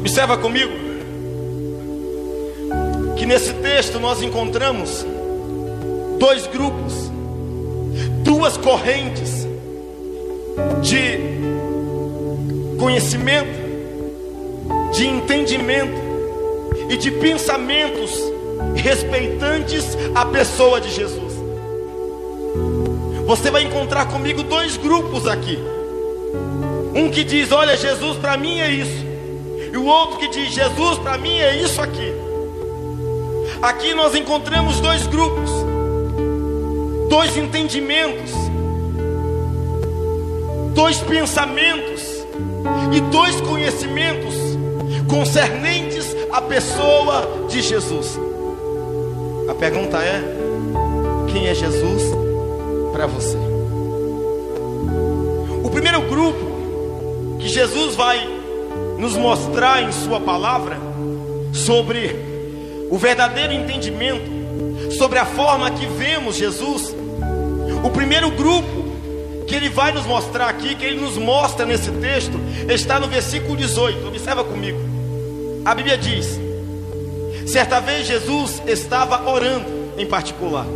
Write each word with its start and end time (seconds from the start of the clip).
Observa 0.00 0.38
comigo 0.38 0.72
que 3.16 3.26
nesse 3.26 3.52
texto 3.52 4.00
nós 4.00 4.22
encontramos 4.22 5.04
dois 6.18 6.46
grupos, 6.46 7.10
duas 8.24 8.56
correntes 8.56 9.46
de 10.80 11.18
conhecimento, 12.78 13.60
de 14.94 15.06
entendimento 15.06 16.00
e 16.88 16.96
de 16.96 17.10
pensamentos 17.10 18.10
respeitantes 18.76 19.84
à 20.14 20.24
pessoa 20.24 20.80
de 20.80 20.90
Jesus. 20.90 21.34
Você 23.26 23.50
vai 23.50 23.64
encontrar 23.64 24.06
comigo 24.06 24.42
dois 24.42 24.78
grupos 24.78 25.26
aqui. 25.26 25.58
Um 26.94 27.10
que 27.10 27.22
diz: 27.22 27.52
Olha, 27.52 27.76
Jesus 27.76 28.16
para 28.16 28.38
mim 28.38 28.60
é 28.60 28.70
isso. 28.70 29.09
E 29.72 29.76
o 29.76 29.84
outro 29.84 30.18
que 30.18 30.28
diz: 30.28 30.52
Jesus 30.52 30.98
para 30.98 31.16
mim 31.18 31.38
é 31.38 31.56
isso 31.56 31.80
aqui. 31.80 32.12
Aqui 33.62 33.94
nós 33.94 34.14
encontramos 34.14 34.80
dois 34.80 35.06
grupos, 35.06 35.50
dois 37.08 37.36
entendimentos, 37.36 38.32
dois 40.74 40.98
pensamentos 41.00 42.02
e 42.92 43.00
dois 43.12 43.40
conhecimentos 43.42 44.34
concernentes 45.08 46.06
à 46.32 46.40
pessoa 46.40 47.46
de 47.48 47.60
Jesus. 47.60 48.18
A 49.48 49.54
pergunta 49.54 49.98
é: 49.98 50.22
quem 51.30 51.48
é 51.48 51.54
Jesus 51.54 52.02
para 52.92 53.06
você? 53.06 53.36
O 55.62 55.70
primeiro 55.70 56.00
grupo 56.02 57.38
que 57.38 57.48
Jesus 57.48 57.94
vai 57.94 58.39
nos 59.00 59.16
mostrar 59.16 59.82
em 59.82 59.90
Sua 59.90 60.20
palavra 60.20 60.78
sobre 61.54 62.14
o 62.90 62.98
verdadeiro 62.98 63.52
entendimento, 63.52 64.92
sobre 64.92 65.18
a 65.18 65.24
forma 65.24 65.70
que 65.70 65.86
vemos 65.86 66.36
Jesus. 66.36 66.94
O 67.82 67.88
primeiro 67.90 68.30
grupo 68.30 68.90
que 69.48 69.54
ele 69.54 69.70
vai 69.70 69.90
nos 69.90 70.04
mostrar 70.04 70.48
aqui, 70.48 70.74
que 70.74 70.84
ele 70.84 71.00
nos 71.00 71.16
mostra 71.16 71.64
nesse 71.64 71.90
texto, 71.92 72.38
está 72.68 73.00
no 73.00 73.08
versículo 73.08 73.56
18. 73.56 74.06
Observa 74.06 74.44
comigo. 74.44 74.78
A 75.64 75.74
Bíblia 75.74 75.96
diz: 75.96 76.38
Certa 77.46 77.80
vez 77.80 78.06
Jesus 78.06 78.62
estava 78.66 79.30
orando 79.30 79.66
em 79.96 80.06
particular, 80.06 80.66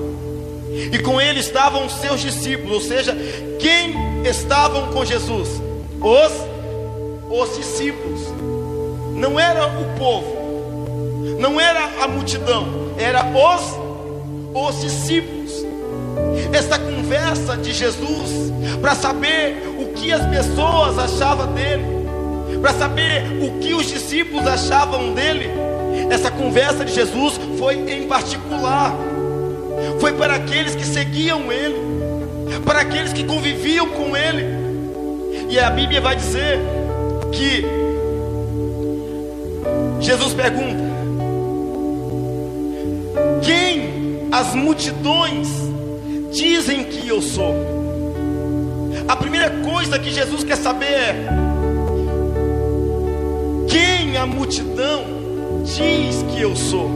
e 0.93 0.99
com 0.99 1.21
ele 1.21 1.41
estavam 1.41 1.89
seus 1.91 2.21
discípulos, 2.21 2.73
ou 2.73 2.81
seja, 2.81 3.15
quem 3.59 3.95
estavam 4.25 4.93
com 4.93 5.05
Jesus? 5.05 5.49
Os, 6.01 6.54
os 7.41 7.57
discípulos, 7.57 8.21
não 9.15 9.39
era 9.41 9.67
o 9.67 9.99
povo, 9.99 10.37
não 11.41 11.61
era 11.61 11.85
a 12.03 12.07
multidão, 12.07 12.93
era 12.97 13.25
os, 13.25 13.77
os 14.55 14.81
discípulos. 14.81 15.53
Essa 16.53 16.79
conversa 16.79 17.57
de 17.57 17.73
Jesus 17.73 18.53
para 18.81 18.95
saber 18.95 19.63
o 19.79 19.93
que 19.95 20.13
as 20.13 20.25
pessoas 20.29 20.97
achavam 20.97 21.53
dele, 21.53 21.85
para 22.61 22.73
saber 22.73 23.25
o 23.43 23.59
que 23.59 23.75
os 23.75 23.87
discípulos 23.87 24.47
achavam 24.47 25.13
dele. 25.13 25.51
Essa 26.11 26.31
conversa 26.31 26.85
de 26.85 26.93
Jesus 26.93 27.41
foi 27.59 27.75
em 27.91 28.07
particular, 28.07 28.95
foi 29.99 30.13
para 30.13 30.37
aqueles 30.37 30.77
que 30.77 30.85
seguiam 30.85 31.51
ele, 31.51 31.77
para 32.65 32.81
aqueles 32.81 33.13
que 33.13 33.25
conviviam 33.25 33.89
com 33.89 34.17
ele. 34.17 34.45
E 35.51 35.59
a 35.59 35.71
Bíblia 35.71 36.01
vai 36.01 36.15
dizer 36.15 36.84
que 37.35 37.65
Jesus 40.01 40.35
pergunta: 40.35 40.85
Quem 43.43 44.29
as 44.33 44.55
multidões 44.55 45.49
dizem 46.33 46.85
que 46.85 47.09
eu 47.09 47.21
sou? 47.21 47.55
A 49.07 49.17
primeira 49.17 49.51
coisa 49.51 49.99
que 49.99 50.11
Jesus 50.11 50.45
quer 50.45 50.57
saber 50.57 50.87
é: 50.87 51.27
quem 53.69 54.17
a 54.17 54.27
multidão 54.27 55.05
diz 55.65 56.23
que 56.33 56.41
eu 56.41 56.55
sou? 56.55 56.91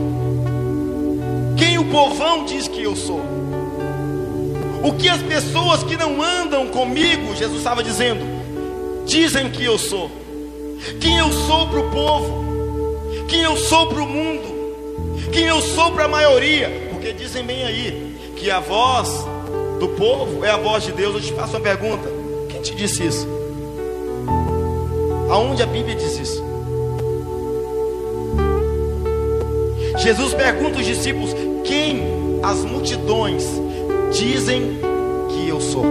Quem 1.57 1.77
o 1.77 1.85
povão 1.85 2.45
diz 2.45 2.67
que 2.67 2.81
eu 2.81 2.95
sou? 2.95 3.21
O 4.81 4.93
que 4.93 5.09
as 5.09 5.21
pessoas 5.21 5.83
que 5.83 5.97
não 5.97 6.21
andam 6.21 6.67
comigo, 6.67 7.35
Jesus 7.35 7.57
estava 7.57 7.83
dizendo, 7.83 8.25
dizem 9.05 9.49
que 9.49 9.63
eu 9.63 9.77
sou? 9.77 10.09
Quem 10.99 11.17
eu 11.17 11.31
sou 11.31 11.67
para 11.67 11.79
o 11.79 11.91
povo? 11.91 13.25
Quem 13.27 13.41
eu 13.41 13.55
sou 13.57 13.87
para 13.87 14.01
o 14.01 14.07
mundo? 14.07 14.59
Quem 15.31 15.45
eu 15.45 15.61
sou 15.61 15.91
para 15.91 16.05
a 16.05 16.07
maioria? 16.07 16.87
Porque 16.89 17.13
dizem 17.13 17.43
bem 17.43 17.63
aí 17.63 18.15
que 18.35 18.49
a 18.49 18.59
voz 18.59 19.25
do 19.79 19.89
povo 19.89 20.43
é 20.43 20.49
a 20.49 20.57
voz 20.57 20.83
de 20.83 20.91
Deus. 20.91 21.15
Eu 21.15 21.21
te 21.21 21.33
faço 21.33 21.53
uma 21.53 21.61
pergunta: 21.61 22.09
quem 22.49 22.61
te 22.61 22.73
disse 22.75 23.05
isso? 23.05 23.27
Aonde 25.29 25.61
a 25.61 25.65
Bíblia 25.65 25.95
diz 25.95 26.17
isso? 26.17 26.43
Jesus 29.97 30.33
pergunta 30.33 30.77
aos 30.77 30.85
discípulos: 30.85 31.35
quem 31.63 32.01
as 32.41 32.63
multidões 32.63 33.43
dizem 34.11 34.79
que 35.29 35.47
eu 35.47 35.61
sou? 35.61 35.85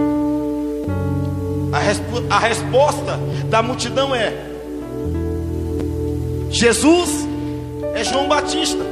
A, 1.71 1.79
resp 1.79 2.03
a 2.29 2.39
resposta 2.39 3.19
da 3.45 3.61
multidão 3.61 4.13
é: 4.13 4.48
Jesus 6.49 7.27
é 7.93 8.03
João 8.03 8.27
Batista, 8.27 8.83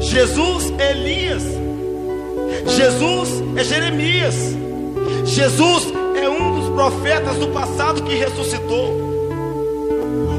Jesus 0.00 0.72
é 0.78 0.90
Elias, 0.90 1.42
Jesus 2.66 3.42
é 3.56 3.64
Jeremias, 3.64 4.34
Jesus 5.24 5.92
é 6.20 6.28
um 6.28 6.60
dos 6.60 6.68
profetas 6.74 7.36
do 7.36 7.48
passado 7.48 8.02
que 8.02 8.14
ressuscitou. 8.14 9.12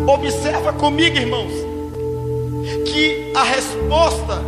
Observa 0.07 0.73
comigo, 0.73 1.17
irmãos, 1.17 1.53
que 2.85 3.31
a 3.33 3.43
resposta 3.43 4.41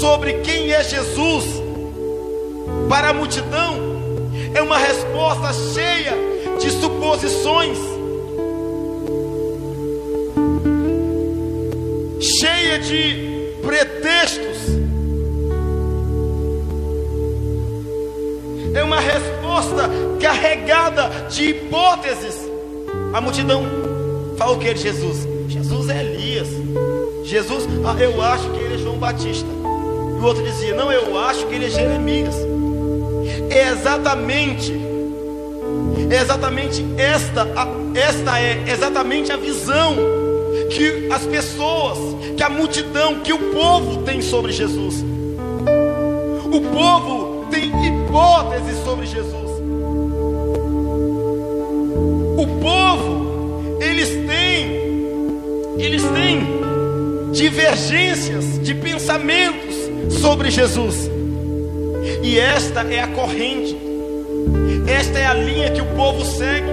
sobre 0.00 0.34
quem 0.40 0.70
é 0.70 0.82
Jesus 0.84 1.44
para 2.88 3.08
a 3.08 3.12
multidão 3.12 3.74
é 4.54 4.62
uma 4.62 4.78
resposta 4.78 5.52
cheia 5.74 6.14
de 6.58 6.70
suposições, 6.70 7.78
cheia 12.26 12.78
de 12.78 13.52
pretextos. 13.62 14.58
É 18.74 18.82
uma 18.82 19.00
resposta 19.00 19.88
carregada 20.20 21.08
de 21.30 21.50
hipóteses. 21.50 22.34
A 23.12 23.20
multidão 23.20 23.64
fala 24.36 24.52
o 24.52 24.58
que 24.58 24.74
de 24.74 24.82
Jesus? 24.82 25.26
Jesus 25.48 25.88
é 25.88 26.02
Elias. 26.02 26.48
Jesus, 27.24 27.66
ah, 27.84 27.96
eu 28.00 28.20
acho 28.20 28.50
que 28.50 28.58
ele 28.58 28.74
é 28.74 28.78
João 28.78 28.98
Batista. 28.98 29.48
E 29.48 30.20
o 30.20 30.24
outro 30.24 30.42
dizia: 30.42 30.74
Não, 30.74 30.92
eu 30.92 31.18
acho 31.18 31.46
que 31.46 31.54
ele 31.54 31.66
é 31.66 31.70
Jeremias. 31.70 32.34
É 33.50 33.68
exatamente, 33.68 34.72
é 36.10 36.20
exatamente 36.20 36.84
esta, 36.98 37.46
esta 37.94 38.40
é 38.40 38.64
exatamente 38.70 39.32
a 39.32 39.36
visão 39.36 39.96
que 40.70 41.08
as 41.10 41.24
pessoas, 41.26 41.98
que 42.36 42.42
a 42.42 42.48
multidão, 42.48 43.20
que 43.20 43.32
o 43.32 43.38
povo 43.52 44.02
tem 44.02 44.20
sobre 44.20 44.52
Jesus. 44.52 45.04
O 46.52 46.60
povo 46.60 47.46
tem 47.50 47.68
hipóteses 47.86 48.84
sobre 48.84 49.06
Jesus. 49.06 49.50
O 52.36 52.46
povo, 52.60 53.78
eles 53.80 54.08
têm, 54.26 55.78
eles 55.78 56.02
têm 56.02 56.46
divergências 57.32 58.60
de 58.62 58.74
pensamentos 58.74 59.74
sobre 60.20 60.50
Jesus. 60.50 61.10
E 62.22 62.38
esta 62.38 62.82
é 62.82 63.00
a 63.00 63.08
corrente, 63.08 63.76
esta 64.86 65.18
é 65.18 65.26
a 65.26 65.34
linha 65.34 65.70
que 65.70 65.80
o 65.80 65.86
povo 65.96 66.24
segue. 66.24 66.68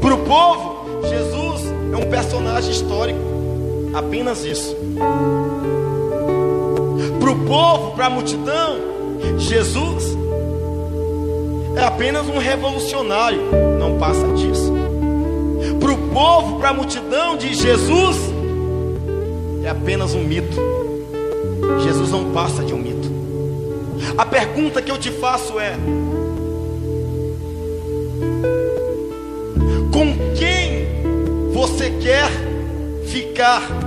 Para 0.00 0.14
o 0.14 0.18
povo, 0.18 1.06
Jesus 1.08 1.72
é 1.92 1.96
um 1.96 2.10
personagem 2.10 2.70
histórico, 2.70 3.18
apenas 3.96 4.44
isso. 4.44 4.76
Para 7.18 7.30
o 7.30 7.46
povo, 7.46 7.92
para 7.92 8.06
a 8.06 8.10
multidão, 8.10 8.76
Jesus 9.38 10.16
é 11.74 11.82
apenas 11.82 12.28
um 12.28 12.36
revolucionário, 12.36 13.40
não 13.78 13.98
passa 13.98 14.28
disso. 14.34 14.72
Para 15.80 15.92
o 15.92 15.96
povo, 16.12 16.58
para 16.58 16.68
a 16.70 16.74
multidão 16.74 17.38
de 17.38 17.54
Jesus, 17.54 18.16
é 19.64 19.70
apenas 19.70 20.14
um 20.14 20.22
mito. 20.22 20.56
Jesus 21.82 22.10
não 22.10 22.32
passa 22.32 22.62
de 22.62 22.74
um 22.74 22.78
mito. 22.78 23.10
A 24.18 24.26
pergunta 24.26 24.82
que 24.82 24.90
eu 24.90 24.98
te 24.98 25.10
faço 25.10 25.58
é: 25.58 25.74
com 29.90 30.34
quem 30.34 30.86
você 31.52 31.90
quer 31.90 32.46
explicar. 33.36 33.85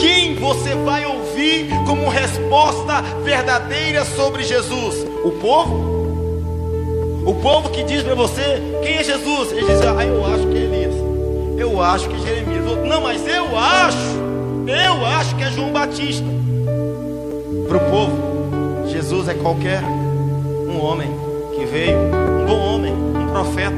Quem 0.00 0.34
você 0.34 0.74
vai 0.74 1.04
ouvir 1.04 1.68
como 1.86 2.08
resposta 2.08 3.02
verdadeira 3.22 4.04
sobre 4.04 4.42
Jesus? 4.42 5.06
O 5.22 5.30
povo? 5.32 6.00
O 7.26 7.34
povo 7.34 7.68
que 7.68 7.84
diz 7.84 8.02
para 8.02 8.14
você 8.14 8.62
quem 8.82 8.96
é 8.96 9.04
Jesus? 9.04 9.52
Ele 9.52 9.66
diz, 9.66 9.80
ah, 9.82 10.04
eu 10.04 10.24
acho 10.24 10.46
que 10.46 10.56
é 10.56 10.60
Elias. 10.60 10.94
Eu 11.58 11.82
acho 11.82 12.08
que 12.08 12.16
é 12.16 12.18
Jeremias. 12.18 12.64
Não, 12.88 13.02
mas 13.02 13.26
eu 13.28 13.56
acho. 13.56 14.20
Eu 14.66 15.06
acho 15.06 15.36
que 15.36 15.44
é 15.44 15.50
João 15.50 15.70
Batista. 15.70 16.26
Para 17.68 17.76
o 17.76 17.90
povo, 17.90 18.88
Jesus 18.88 19.28
é 19.28 19.34
qualquer 19.34 19.82
um 19.82 20.82
homem 20.82 21.08
que 21.54 21.64
veio, 21.66 21.98
um 21.98 22.46
bom 22.46 22.58
homem, 22.58 22.92
um 22.92 23.28
profeta. 23.30 23.76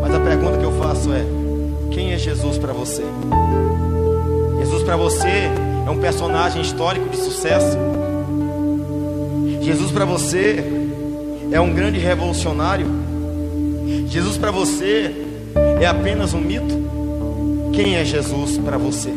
Mas 0.00 0.14
a 0.14 0.20
pergunta 0.20 0.58
que 0.58 0.64
eu 0.64 0.72
faço 0.72 0.99
Jesus 2.20 2.58
para 2.58 2.72
você? 2.72 3.02
Jesus 4.58 4.82
para 4.82 4.96
você 4.96 5.48
é 5.86 5.90
um 5.90 5.98
personagem 5.98 6.60
histórico 6.60 7.08
de 7.08 7.16
sucesso. 7.16 7.78
Jesus 9.62 9.90
para 9.90 10.04
você 10.04 10.62
é 11.50 11.58
um 11.60 11.72
grande 11.72 11.98
revolucionário. 11.98 12.86
Jesus 14.06 14.36
para 14.36 14.50
você 14.50 15.26
é 15.80 15.86
apenas 15.86 16.34
um 16.34 16.40
mito. 16.40 17.70
Quem 17.72 17.96
é 17.96 18.04
Jesus 18.04 18.58
para 18.58 18.76
você? 18.76 19.10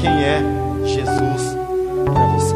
Quem 0.00 0.10
é 0.10 0.42
Jesus 0.84 1.56
para 2.04 2.26
você? 2.34 2.55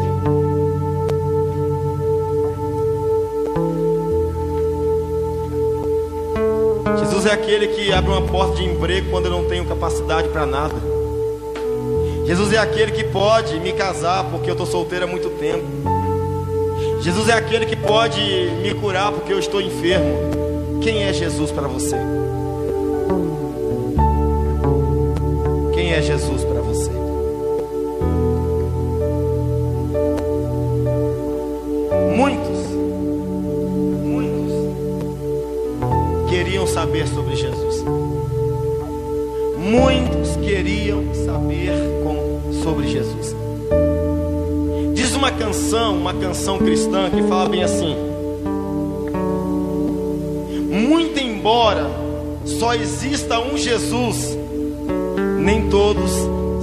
Jesus 7.21 7.37
é 7.37 7.39
aquele 7.39 7.67
que 7.67 7.93
abre 7.93 8.09
uma 8.09 8.23
porta 8.23 8.55
de 8.55 8.65
emprego 8.65 9.11
quando 9.11 9.27
eu 9.27 9.31
não 9.31 9.45
tenho 9.45 9.63
capacidade 9.63 10.27
para 10.29 10.43
nada. 10.43 10.73
Jesus 12.25 12.51
é 12.51 12.57
aquele 12.57 12.91
que 12.91 13.03
pode 13.03 13.59
me 13.59 13.71
casar 13.73 14.23
porque 14.23 14.49
eu 14.49 14.53
estou 14.53 14.65
solteiro 14.65 15.05
há 15.05 15.07
muito 15.07 15.29
tempo. 15.29 15.63
Jesus 16.99 17.29
é 17.29 17.33
aquele 17.33 17.67
que 17.67 17.75
pode 17.75 18.19
me 18.63 18.73
curar 18.73 19.11
porque 19.11 19.31
eu 19.31 19.37
estou 19.37 19.61
enfermo. 19.61 20.81
Quem 20.81 21.03
é 21.03 21.13
Jesus 21.13 21.51
para 21.51 21.67
você? 21.67 21.95
Saber 36.81 37.07
sobre 37.07 37.35
Jesus. 37.35 37.85
Muitos 39.55 40.35
queriam 40.37 41.03
saber 41.13 41.73
com, 42.03 42.53
sobre 42.63 42.87
Jesus. 42.87 43.35
Diz 44.95 45.13
uma 45.13 45.31
canção, 45.31 45.97
uma 45.97 46.13
canção 46.15 46.57
cristã 46.57 47.07
que 47.11 47.21
fala 47.21 47.47
bem 47.49 47.63
assim: 47.63 47.95
Muito 50.71 51.19
embora 51.19 51.87
só 52.45 52.73
exista 52.73 53.39
um 53.39 53.55
Jesus, 53.55 54.35
nem 55.37 55.69
todos 55.69 56.11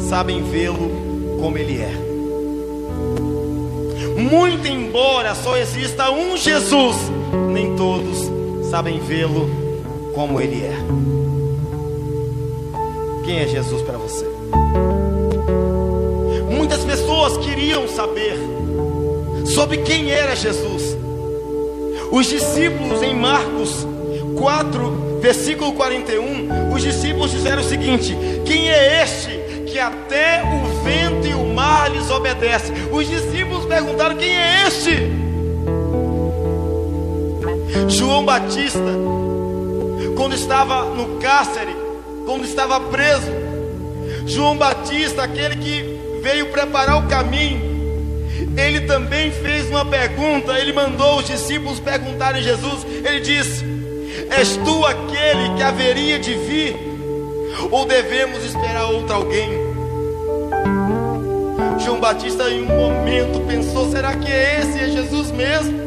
sabem 0.09 0.43
vê-lo 0.43 1.39
como 1.41 1.57
ele 1.59 1.81
é. 1.81 1.93
Muito 4.21 4.67
embora 4.67 5.33
só 5.37 5.57
exista 5.57 6.11
um 6.11 6.37
Jesus, 6.37 6.97
nem 7.53 7.77
todos 7.77 8.19
sabem 8.69 8.99
vê-lo 8.99 9.68
como 10.19 10.41
ele 10.41 10.65
é. 10.65 10.75
Quem 13.25 13.39
é 13.39 13.47
Jesus 13.47 13.83
para 13.83 13.97
você? 13.97 14.27
Muitas 16.51 16.83
pessoas 16.83 17.37
queriam 17.37 17.87
saber 17.87 18.37
sobre 19.47 19.77
quem 19.79 20.11
era 20.11 20.35
Jesus. 20.35 20.99
Os 22.11 22.27
discípulos 22.27 23.01
em 23.01 23.15
Marcos 23.15 23.87
4, 24.37 25.21
versículo 25.23 25.73
41, 25.75 26.73
os 26.75 26.83
discípulos 26.83 27.31
disseram 27.31 27.63
o 27.63 27.65
seguinte: 27.65 28.17
Quem 28.45 28.73
é 28.73 29.05
este 29.05 29.39
que 29.71 29.79
até 29.79 30.43
o 30.43 30.83
vento 30.83 31.29
e 31.29 31.35
o 31.35 31.55
mar 31.55 31.93
lhes 31.93 32.11
obedece? 32.11 32.73
Os 32.91 33.07
discípulos 33.07 33.67
perguntaram: 33.67 34.17
Quem 34.17 34.37
é 34.37 34.67
este? 34.67 35.29
João 37.89 38.25
Batista, 38.25 38.81
quando 40.19 40.35
estava 40.35 40.83
no 40.83 41.21
cárcere, 41.21 41.77
quando 42.27 42.45
estava 42.45 42.81
preso, 42.81 43.31
João 44.27 44.57
Batista, 44.57 45.23
aquele 45.23 45.55
que 45.55 46.21
veio 46.21 46.47
preparar 46.51 46.99
o 46.99 47.07
caminho, 47.07 47.63
ele 48.57 48.81
também 48.81 49.31
fez 49.31 49.71
uma 49.71 49.85
pergunta. 49.85 50.59
Ele 50.59 50.73
mandou 50.73 51.19
os 51.19 51.25
discípulos 51.25 51.79
perguntarem 51.79 52.41
a 52.41 52.45
Jesus. 52.45 52.85
Ele 52.85 53.21
disse: 53.21 53.65
És 54.37 54.57
tu 54.57 54.85
aquele 54.85 55.55
que 55.57 55.63
haveria 55.63 56.19
de 56.19 56.35
vir? 56.35 56.77
Ou 57.71 57.87
devemos 57.87 58.45
esperar 58.45 58.87
outro 58.87 59.15
alguém? 59.15 59.49
João 61.79 62.01
Batista, 62.01 62.51
em 62.51 62.63
um 62.63 62.77
momento, 62.77 63.47
pensou: 63.47 63.89
será 63.93 64.17
que 64.17 64.29
esse 64.29 64.81
é 64.81 64.89
Jesus 64.89 65.31
mesmo? 65.31 65.79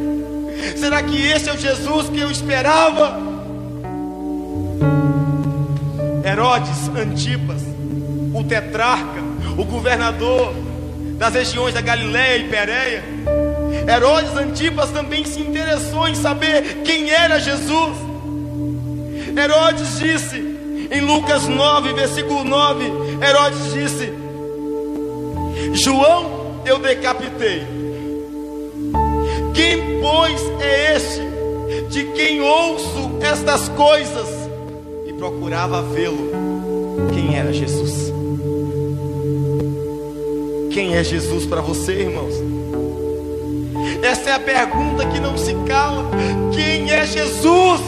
Será 0.77 1.03
que 1.03 1.21
esse 1.21 1.49
é 1.49 1.53
o 1.53 1.57
Jesus 1.57 2.07
que 2.07 2.19
eu 2.21 2.31
esperava? 2.31 3.30
Herodes 6.31 6.87
Antipas, 6.95 7.61
o 8.33 8.41
tetrarca, 8.45 9.21
o 9.57 9.65
governador 9.65 10.53
das 11.17 11.33
regiões 11.33 11.73
da 11.73 11.81
Galiléia 11.81 12.37
e 12.37 12.47
Pérea, 12.47 13.03
Herodes 13.85 14.37
Antipas 14.37 14.89
também 14.91 15.25
se 15.25 15.41
interessou 15.41 16.07
em 16.07 16.15
saber 16.15 16.83
quem 16.85 17.09
era 17.09 17.37
Jesus. 17.37 17.97
Herodes 19.37 19.99
disse, 19.99 20.37
em 20.89 21.01
Lucas 21.01 21.49
9, 21.49 21.93
versículo 21.95 22.45
9, 22.45 22.85
Herodes 23.21 23.73
disse: 23.73 24.13
João 25.73 26.61
eu 26.63 26.79
decapitei. 26.79 27.67
Quem, 29.53 29.99
pois, 29.99 30.41
é 30.61 30.95
este 30.95 31.21
de 31.89 32.05
quem 32.13 32.39
ouço 32.39 33.19
estas 33.21 33.67
coisas? 33.67 34.40
Procurava 35.21 35.83
vê-lo. 35.83 36.31
Quem 37.13 37.37
era 37.37 37.53
Jesus? 37.53 38.11
Quem 40.71 40.95
é 40.95 41.03
Jesus 41.03 41.45
para 41.45 41.61
você, 41.61 41.91
irmãos? 41.91 42.33
Essa 44.01 44.31
é 44.31 44.33
a 44.33 44.39
pergunta 44.39 45.05
que 45.05 45.19
não 45.19 45.37
se 45.37 45.53
cala. 45.67 46.09
Quem 46.51 46.89
é 46.89 47.05
Jesus? 47.05 47.81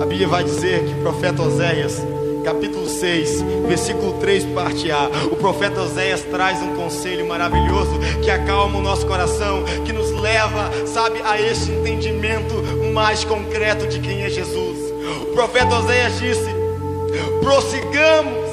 A 0.00 0.06
Bíblia 0.06 0.28
vai 0.28 0.44
dizer 0.44 0.84
que 0.84 0.92
o 0.92 1.02
profeta 1.02 1.42
Oséias, 1.42 2.00
capítulo 2.42 2.88
6, 2.88 3.42
versículo 3.66 4.14
3, 4.18 4.44
parte 4.46 4.90
A, 4.90 5.08
o 5.30 5.36
profeta 5.36 5.80
Oséias 5.80 6.22
traz 6.22 6.60
um 6.60 6.74
conselho 6.74 7.26
maravilhoso 7.26 7.98
que 8.22 8.30
acalma 8.30 8.78
o 8.78 8.82
nosso 8.82 9.06
coração, 9.06 9.64
que 9.84 9.92
nos 9.92 10.10
leva, 10.10 10.70
sabe, 10.86 11.20
a 11.24 11.40
este 11.40 11.70
entendimento 11.70 12.54
mais 12.92 13.24
concreto 13.24 13.86
de 13.86 14.00
quem 14.00 14.22
é 14.22 14.28
Jesus. 14.28 14.78
O 15.22 15.32
profeta 15.34 15.76
Oséias 15.76 16.18
disse: 16.18 16.50
prossigamos 17.40 18.50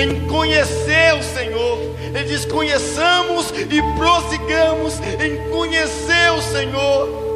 em 0.00 0.26
conhecer 0.26 1.14
o 1.14 1.22
Senhor. 1.22 1.78
Ele 2.14 2.24
diz: 2.24 2.44
conheçamos 2.44 3.50
e 3.50 3.82
prossigamos 3.96 4.94
em 5.20 5.50
conhecer 5.50 6.32
o 6.36 6.42
Senhor. 6.42 7.29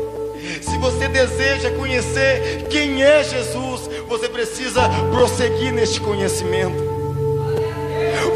Se 0.60 0.76
você 0.78 1.08
deseja 1.08 1.70
conhecer 1.72 2.66
quem 2.68 3.02
é 3.02 3.22
Jesus, 3.22 3.88
você 4.08 4.28
precisa 4.28 4.88
prosseguir 5.10 5.72
neste 5.72 6.00
conhecimento. 6.00 6.94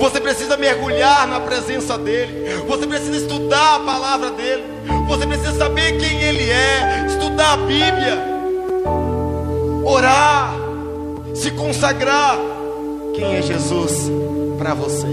Você 0.00 0.20
precisa 0.20 0.56
mergulhar 0.56 1.26
na 1.26 1.40
presença 1.40 1.98
dEle. 1.98 2.62
Você 2.66 2.86
precisa 2.86 3.16
estudar 3.16 3.76
a 3.76 3.80
palavra 3.80 4.30
dEle. 4.30 4.64
Você 5.08 5.26
precisa 5.26 5.52
saber 5.52 5.98
quem 5.98 6.22
Ele 6.22 6.50
é. 6.50 7.06
Estudar 7.06 7.54
a 7.54 7.56
Bíblia. 7.56 8.18
Orar. 9.84 10.54
Se 11.34 11.50
consagrar. 11.50 12.38
Quem 13.14 13.36
é 13.36 13.42
Jesus 13.42 14.10
para 14.58 14.74
você? 14.74 15.06